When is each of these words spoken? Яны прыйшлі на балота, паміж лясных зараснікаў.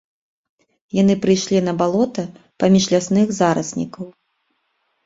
Яны 1.01 1.13
прыйшлі 1.25 1.59
на 1.67 1.73
балота, 1.83 2.27
паміж 2.65 2.83
лясных 2.95 3.27
зараснікаў. 3.43 4.05